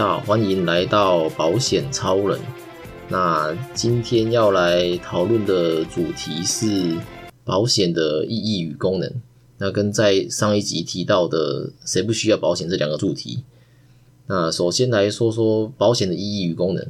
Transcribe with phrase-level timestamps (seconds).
[0.00, 2.40] 家好，欢迎来到保险超人。
[3.10, 6.96] 那今天要来讨论的主题是
[7.44, 9.12] 保险的意义与功能。
[9.58, 13.44] 那跟在上一集提到的“谁不需要保险”这两个主题。
[14.26, 16.86] 那首先来说说保险的意义与功能。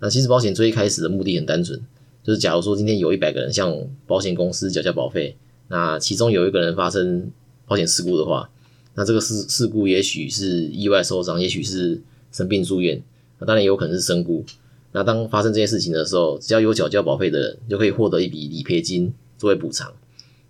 [0.00, 1.78] 那其实保险最一开始的目的很单纯，
[2.22, 3.76] 就是假如说今天有一百个人向
[4.06, 5.36] 保险公司缴交保费，
[5.68, 7.30] 那其中有一个人发生
[7.66, 8.48] 保险事故的话，
[8.94, 12.00] 那这个事事故也许是意外受伤，也许是
[12.34, 13.00] 生病住院，
[13.38, 14.44] 那当然也有可能是身故。
[14.92, 19.92] 那当发生这件事情的时候，只要有缴交保费的人，就可以获得一笔理赔金作为补偿。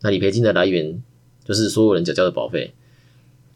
[0.00, 1.02] 那理赔金的来源
[1.44, 2.72] 就是所有人缴交的保费，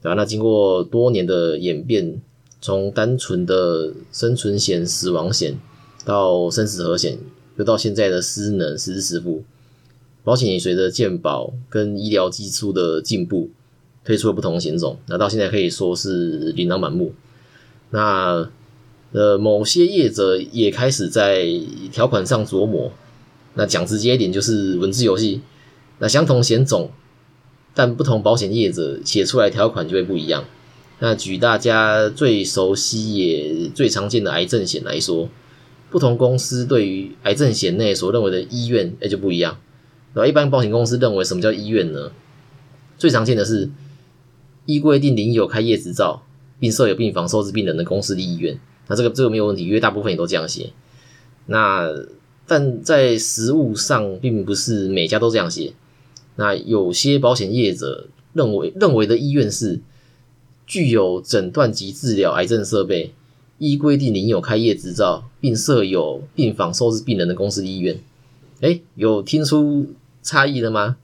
[0.02, 0.14] 对吧？
[0.14, 2.20] 那经过多年的演变，
[2.60, 5.56] 从单纯的生存险、死亡险
[6.04, 7.16] 到生死和险，
[7.56, 9.44] 又到现在的失能、实支实付，
[10.24, 13.50] 保险也随着健保跟医疗技术的进步。
[14.04, 17.12] 推出了不同的险种，那到现在可以说是琳琅满目。
[17.90, 18.48] 那
[19.12, 21.46] 呃，某些业者也开始在
[21.90, 22.92] 条款上琢磨。
[23.54, 25.40] 那讲直接一点，就是文字游戏。
[25.98, 26.90] 那相同险种，
[27.72, 30.44] 但不同保险业者写出来条款就会不一样。
[30.98, 35.28] 那举大家最熟悉也最常见的癌症险来说，
[35.90, 39.58] 不同公司对于癌症险内所认为的医院，哎就不一样。
[40.14, 40.26] 那？
[40.26, 42.10] 一般保险公司认为什么叫医院呢？
[42.98, 43.70] 最常见的是。
[44.68, 46.24] 依规定领有开业执照
[46.58, 50.72] 并设有病房收治病人的公司的医院，那这个这个没有问题，因为大部分也都这样写。
[51.46, 51.88] 那
[52.46, 55.72] 但在实务上，并不是每家都这样写。
[56.36, 59.80] 那有些保险业者认为认为的医院是
[60.66, 63.12] 具有诊断及治疗癌症设备，
[63.58, 67.98] 依规定领有开业执照并设有病房收治病人的公司的医院。
[68.60, 70.96] 哎，有听出差异了吗？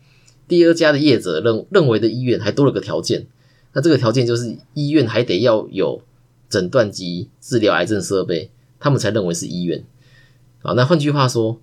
[0.49, 3.27] 第二家的业者认认为的医院还多了个条件。
[3.73, 6.03] 那这个条件就是医院还得要有
[6.49, 9.85] 诊断及治疗癌症设备，他们才认为是医院。
[10.63, 11.59] 啊，那换句话说，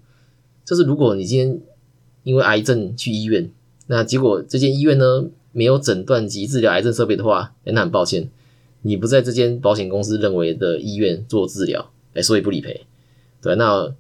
[0.66, 1.62] 就是如果你今天
[2.24, 3.50] 因为癌症去医院，
[3.88, 8.30] 那结果这间医院呢没有诊断及治疗癌症设备的话，那很抱歉，
[8.82, 12.86] 你不在这间保险公司认为的医院做治疗，哎，所以不理赔。
[13.42, 13.94] 对，那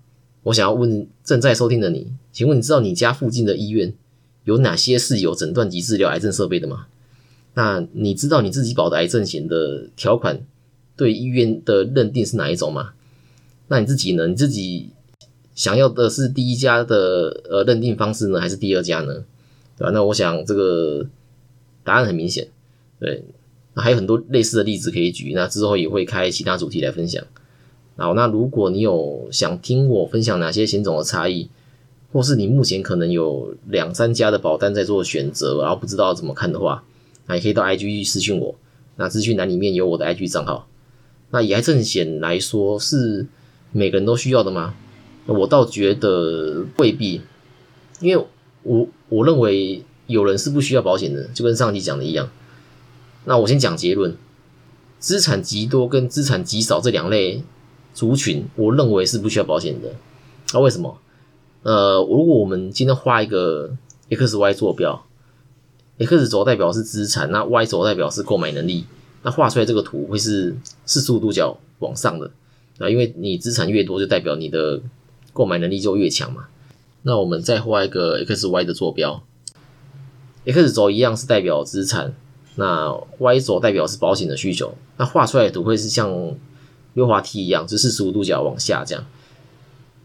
[0.43, 3.93] 我想要问正在收听的你，请问你知道你家附近的医院
[4.43, 6.87] 有哪些是有诊断及治疗癌症设备的吗？
[7.53, 10.41] 那你知道你自己保的癌症险的条款
[10.95, 12.93] 对医院的认定是哪一种吗？
[13.67, 14.27] 那你自己呢？
[14.27, 14.89] 你自己
[15.55, 19.23] 想要的是第一家的呃认定方式呢，还是第二家呢？
[19.77, 19.91] 对吧？
[19.91, 21.05] 那我想这个
[21.83, 22.47] 答案很明显，
[22.99, 23.23] 对。
[23.75, 27.23] 还有很多类似的例子可以举，那之后也会开其他主题来分享。
[27.95, 31.49] 好，那如果你有想听我分享哪些险种的差异，
[32.11, 36.83] 或是你目前可能有两三家的保单在做选择，然后不知道怎么看的话。
[37.29, 38.55] 还可以到 IG 私讯我，
[38.95, 40.67] 那资讯栏里面有我的 IG 账号。
[41.29, 43.27] 那以癌症险来说，是
[43.71, 44.73] 每个人都需要的吗？
[45.27, 47.21] 我倒觉得未必，
[48.01, 48.25] 因为
[48.63, 52.27] 我我认为有人是不需要保险的，就跟上集讲的一样。
[53.25, 54.17] 那我先讲结论：
[54.97, 57.43] 资产极多跟资产极少这两类
[57.93, 59.93] 族群，我认为是不需要保险的。
[60.51, 60.97] 那为什么？
[61.61, 63.77] 呃，如果我们今天画一个
[64.09, 65.05] X Y 坐标。
[65.99, 68.85] X 轴代表是资产，那 Y 轴代表是购买能力。
[69.21, 70.55] 那画出来这个图会是
[70.85, 72.31] 四十五度角往上的
[72.77, 74.81] 啊，因为你资产越多，就代表你的
[75.33, 76.45] 购买能力就越强嘛。
[77.03, 79.21] 那我们再画一个 X Y 的坐标
[80.45, 82.13] ，X 轴一样是代表资产，
[82.55, 84.73] 那 Y 轴代表是保险的需求。
[84.95, 86.35] 那画出来的图会是像
[86.93, 89.05] 溜滑梯一样，是四十五度角往下这样。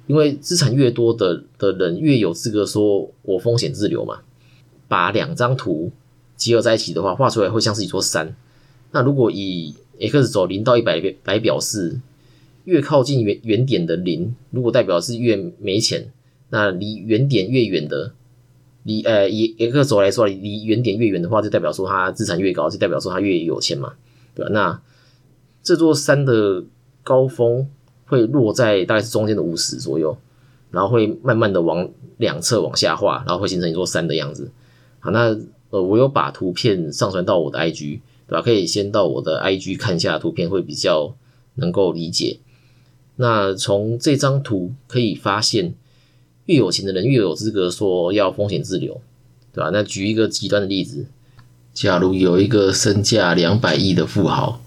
[0.09, 4.21] 因为资产越多的的人越有资格说我风险自留嘛。
[4.89, 5.93] 把两张图
[6.37, 8.35] 结合在一起的话，画出来会像是一座山。
[8.93, 12.01] 那如果以 x 轴零到一百来表示，
[12.65, 16.13] 越靠近原原点的零，如果代表是越没钱，
[16.51, 18.13] 那离原点越远的，
[18.83, 23.95] 离呃以 x 轴来说，离原点越远的话，就代表说他资产越高，就代表说他越有钱嘛，
[24.35, 24.51] 对吧？
[24.53, 24.81] 那
[25.63, 26.65] 这座山的
[27.03, 27.69] 高峰
[28.07, 30.17] 会落在大概是中间的五十左右，
[30.71, 31.89] 然后会慢慢的往
[32.19, 34.51] 两侧往下滑，然后会形成一座山的样子。
[35.05, 38.41] 好，那呃，我有把图片上传到我的 IG，对吧？
[38.41, 41.15] 可以先到我的 IG 看一下图片，会比较
[41.57, 42.39] 能够理解。
[43.17, 45.75] 那从这张图可以发现，
[46.47, 49.03] 越有钱的人越有资格说要风险自留，
[49.53, 49.69] 对吧？
[49.71, 51.05] 那举一个极端的例子，
[51.75, 54.63] 假如有一个身价两百亿的富豪，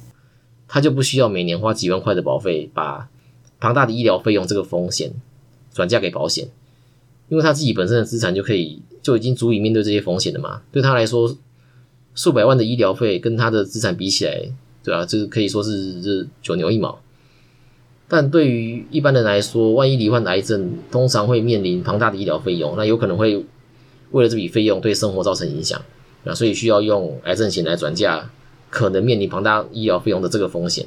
[0.68, 3.10] 他就不需要每年花几万块的保费，把
[3.60, 5.14] 庞大的医疗费用这个风险
[5.74, 6.50] 转嫁给保险，
[7.30, 8.82] 因为他自己本身的资产就可以。
[9.00, 10.62] 就已经足以面对这些风险了嘛？
[10.70, 11.34] 对他来说，
[12.14, 14.52] 数百万的医疗费跟他的资产比起来，
[14.84, 15.06] 对吧？
[15.06, 17.00] 这可以说是这九牛一毛。
[18.10, 23.46] 但对于一般人来说，万一罹患癌症，通常会面临庞大的医疗费用，那有可能会
[24.12, 25.82] 为了这笔费用对生活造成影响，
[26.26, 28.30] 啊，所以需要用癌症险来转嫁
[28.70, 30.86] 可能面临庞大医疗费用的这个风险，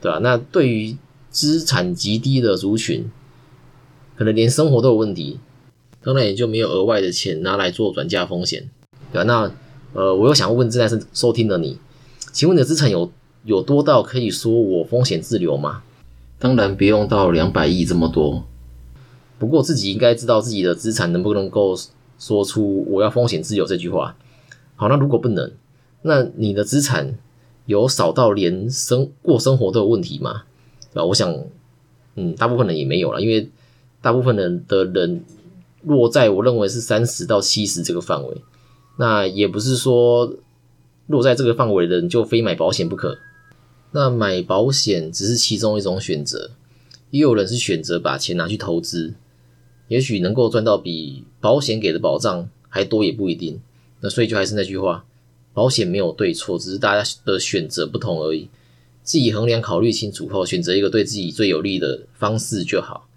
[0.00, 0.20] 对吧？
[0.22, 0.96] 那对于
[1.28, 3.10] 资产极低的族群，
[4.16, 5.40] 可能连生活都有问题，
[6.02, 8.68] 当然也就没有额外的钱拿来做转嫁风险，
[9.12, 9.24] 对吧？
[9.24, 9.52] 那
[9.94, 11.78] 呃，我又想问正在是收听的你，
[12.32, 13.12] 请问你的资产有
[13.44, 15.82] 有多到可以说我风险自留吗？
[16.38, 18.44] 当然不用到两百亿这么多，
[19.38, 21.76] 不过自己应该知道自己的资产能不能够
[22.18, 24.16] 说出我要风险自由这句话。
[24.74, 25.52] 好，那如果不能，
[26.02, 27.14] 那你的资产
[27.66, 30.42] 有少到连生过生活都有问题吗？
[30.94, 31.32] 啊，我想，
[32.16, 33.48] 嗯，大部分人也没有了，因为
[34.00, 35.22] 大部分人的人
[35.84, 38.42] 落在我认为是三十到七十这个范围，
[38.98, 40.34] 那也不是说
[41.06, 43.18] 落在这个范围的人就非买保险不可。
[43.92, 46.52] 那买保险只是其中一种选择，
[47.10, 49.14] 也有人是选择把钱拿去投资，
[49.88, 53.60] 也许能够赚到比保险给的保障还多，也不一定。
[54.00, 55.04] 那所以就还是那句话，
[55.52, 58.48] 保险没有对错，只是大家的选择不同而已。
[59.02, 63.08] 自己衡量考虑清楚后，选择一个对自己最有利的方式就好。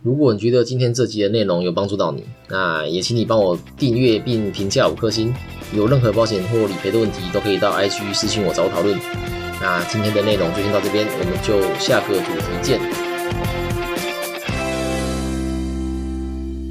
[0.00, 5.34] 如果你觉得今天这集的内容有帮助到你，那也请你帮我订阅并评价五颗星。
[5.74, 8.96] 有任何保险或理赔的问题，都可以到 IG 私信我找我讨论。
[9.60, 13.07] 那今天的内容就先到这边，我们就下个主题见。